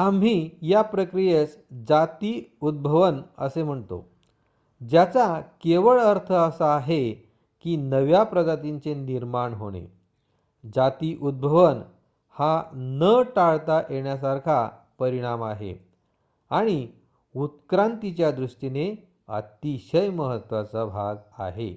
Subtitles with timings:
[0.00, 0.50] आम्ही
[0.62, 1.56] या प्रक्रियेस
[1.88, 2.32] जाती
[2.60, 4.04] उद्भवन असे म्हणतो
[4.80, 5.40] ज्याचा
[5.40, 7.12] केवळ अर्थ असा आहे
[7.64, 9.86] की नव्या प्रजातींचे निर्माण होणे
[10.64, 11.82] जाती उद्भवन
[12.36, 12.62] हा
[12.74, 14.68] न टाळता येण्यासारखा
[14.98, 15.74] परिणाम आहे
[16.50, 16.86] आणि
[17.34, 18.94] उत्क्रांतीच्या दृष्टीने
[19.28, 21.16] अतिशय महत्वाचा भाग
[21.38, 21.70] आहे